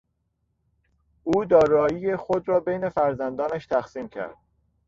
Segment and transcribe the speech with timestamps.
[1.23, 4.37] او دارایی خود را بین فرزندانش تقسیم کرد.